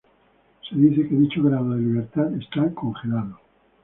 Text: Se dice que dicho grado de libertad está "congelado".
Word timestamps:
Se 0.67 0.75
dice 0.75 1.07
que 1.07 1.13
dicho 1.13 1.43
grado 1.43 1.75
de 1.75 1.79
libertad 1.81 2.33
está 2.33 2.73
"congelado". 2.73 3.37